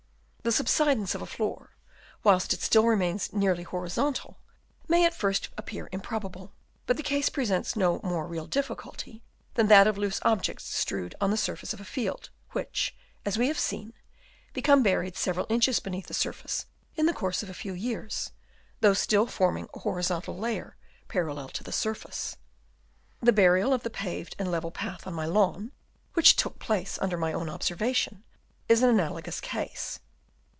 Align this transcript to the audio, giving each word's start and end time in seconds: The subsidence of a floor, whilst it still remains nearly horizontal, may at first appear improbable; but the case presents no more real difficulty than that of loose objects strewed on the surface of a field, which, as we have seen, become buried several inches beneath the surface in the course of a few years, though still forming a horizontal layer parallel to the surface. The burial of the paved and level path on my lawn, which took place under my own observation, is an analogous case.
The 0.43 0.51
subsidence 0.51 1.13
of 1.13 1.21
a 1.21 1.27
floor, 1.27 1.75
whilst 2.23 2.51
it 2.51 2.63
still 2.63 2.87
remains 2.87 3.31
nearly 3.31 3.61
horizontal, 3.61 4.39
may 4.87 5.05
at 5.05 5.13
first 5.13 5.49
appear 5.55 5.87
improbable; 5.91 6.51
but 6.87 6.97
the 6.97 7.03
case 7.03 7.29
presents 7.29 7.75
no 7.75 7.99
more 8.03 8.25
real 8.25 8.47
difficulty 8.47 9.21
than 9.53 9.67
that 9.67 9.85
of 9.85 9.99
loose 9.99 10.19
objects 10.23 10.63
strewed 10.65 11.13
on 11.21 11.29
the 11.29 11.37
surface 11.37 11.73
of 11.73 11.79
a 11.79 11.85
field, 11.85 12.31
which, 12.53 12.95
as 13.23 13.37
we 13.37 13.49
have 13.49 13.59
seen, 13.59 13.93
become 14.51 14.81
buried 14.81 15.15
several 15.15 15.45
inches 15.47 15.79
beneath 15.79 16.07
the 16.07 16.13
surface 16.15 16.65
in 16.95 17.05
the 17.05 17.13
course 17.13 17.43
of 17.43 17.49
a 17.51 17.53
few 17.53 17.73
years, 17.73 18.31
though 18.79 18.95
still 18.95 19.27
forming 19.27 19.69
a 19.75 19.79
horizontal 19.81 20.35
layer 20.35 20.75
parallel 21.07 21.49
to 21.49 21.63
the 21.63 21.71
surface. 21.71 22.35
The 23.21 23.31
burial 23.31 23.73
of 23.75 23.83
the 23.83 23.91
paved 23.91 24.35
and 24.39 24.49
level 24.49 24.71
path 24.71 25.05
on 25.05 25.13
my 25.13 25.27
lawn, 25.27 25.71
which 26.15 26.35
took 26.35 26.57
place 26.57 26.97
under 26.99 27.15
my 27.15 27.31
own 27.31 27.47
observation, 27.47 28.23
is 28.67 28.81
an 28.81 28.89
analogous 28.89 29.39
case. 29.39 29.99